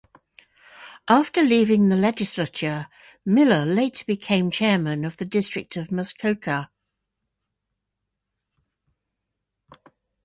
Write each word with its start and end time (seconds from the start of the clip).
After 1.07 1.43
leaving 1.43 1.89
the 1.89 1.95
legislature, 1.95 2.87
Miller 3.23 3.67
later 3.67 4.03
became 4.03 4.49
chairman 4.49 5.05
of 5.05 5.17
the 5.17 5.25
District 5.25 5.77
of 5.77 5.91
Muskoka. 5.91 6.71